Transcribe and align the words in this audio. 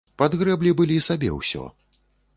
Падгрэблі 0.21 0.71
былі 0.79 0.97
сабе 1.11 1.29
ўсё. 1.39 1.63